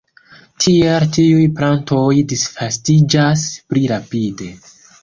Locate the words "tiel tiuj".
0.63-1.43